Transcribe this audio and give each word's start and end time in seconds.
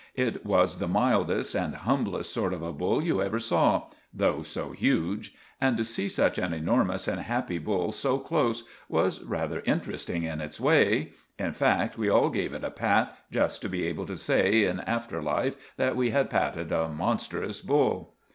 It 0.15 0.43
was 0.43 0.79
the 0.79 0.87
mildest 0.87 1.53
and 1.53 1.75
humblest 1.75 2.33
sort 2.33 2.53
of 2.55 2.63
a 2.63 2.73
bull 2.73 3.03
you 3.03 3.21
ever 3.21 3.39
saw, 3.39 3.83
though 4.11 4.41
so 4.41 4.71
huge; 4.71 5.35
and 5.61 5.77
to 5.77 5.83
see 5.83 6.09
such 6.09 6.39
an 6.39 6.53
enormous 6.53 7.07
and 7.07 7.21
happy 7.21 7.59
bull 7.59 7.91
so 7.91 8.17
close 8.17 8.63
was 8.89 9.21
rather 9.23 9.61
interesting 9.63 10.23
in 10.23 10.41
its 10.41 10.59
way. 10.59 11.11
In 11.37 11.53
fact, 11.53 11.99
we 11.99 12.09
all 12.09 12.31
gave 12.31 12.51
it 12.55 12.63
a 12.63 12.71
pat, 12.71 13.15
just 13.29 13.61
to 13.61 13.69
be 13.69 13.85
able 13.85 14.07
to 14.07 14.17
say 14.17 14.65
in 14.65 14.79
after 14.79 15.21
life 15.21 15.55
that 15.77 15.95
we 15.95 16.09
had 16.09 16.31
patted 16.31 16.71
a 16.71 16.89
monstrous 16.89 17.61
bull. 17.61 18.15